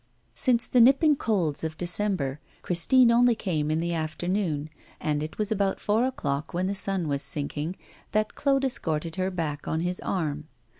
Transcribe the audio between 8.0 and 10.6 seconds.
that Claude escorted her back on his arm.